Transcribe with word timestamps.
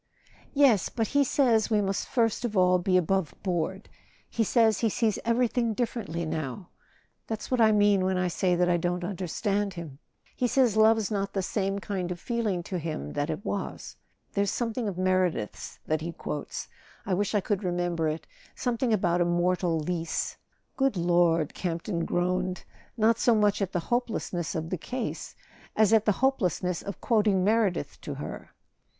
"Yes. 0.55 0.89
But 0.89 1.09
he 1.09 1.23
says 1.23 1.69
we 1.69 1.79
must 1.79 2.07
first 2.07 2.43
of 2.43 2.57
all 2.57 2.79
be 2.79 2.99
above¬ 2.99 3.33
board. 3.43 3.87
He 4.27 4.43
says 4.43 4.79
he 4.79 4.89
sees 4.89 5.19
everything 5.23 5.75
differently 5.75 6.25
now. 6.25 6.69
That's 7.27 7.51
what 7.51 7.61
I 7.61 7.71
mean 7.71 8.03
when 8.03 8.17
I 8.17 8.27
say 8.27 8.55
that 8.55 8.67
I 8.67 8.77
don't 8.77 9.03
under 9.03 9.25
A 9.25 9.27
SON 9.27 9.51
AT 9.51 9.69
THE 9.69 9.69
FRONT 9.69 9.71
stand 9.73 9.73
him. 9.75 9.99
He 10.35 10.47
says 10.47 10.75
love's 10.75 11.11
not 11.11 11.33
the 11.33 11.43
same 11.43 11.77
kind 11.77 12.11
of 12.11 12.19
feeling 12.19 12.63
to 12.63 12.79
him 12.79 13.13
that 13.13 13.29
it 13.29 13.45
was. 13.45 13.95
There's 14.33 14.49
something 14.49 14.87
of 14.87 14.97
Meredith's 14.97 15.77
that 15.85 16.01
he 16.01 16.13
quotes—I 16.13 17.13
wish 17.13 17.35
I 17.35 17.39
could 17.39 17.63
remember 17.63 18.07
it—some¬ 18.09 18.79
thing 18.79 18.91
about 18.93 19.21
a 19.21 19.25
mortal 19.25 19.77
lease." 19.79 20.37
"Good 20.77 20.97
Lord," 20.97 21.53
Campton 21.53 22.05
groaned, 22.05 22.63
not 22.97 23.19
so 23.19 23.35
much 23.35 23.61
at 23.61 23.71
the 23.71 23.79
hopelessness 23.93 24.55
of 24.55 24.71
the 24.71 24.79
case 24.79 25.35
as 25.75 25.93
at 25.93 26.05
the 26.05 26.11
hopelessness 26.25 26.81
of 26.81 27.01
quoting 27.01 27.43
Meredith 27.43 28.01
to 28.01 28.15
her. 28.15 28.49